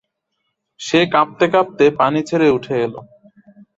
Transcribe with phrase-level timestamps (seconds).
[0.79, 2.93] সে কাঁপতে কাঁপতে পানি ছেড়ে উঠে এল।